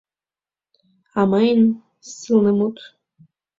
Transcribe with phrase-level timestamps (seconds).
[1.19, 1.61] А мыйын—
[2.17, 2.77] сылнымут.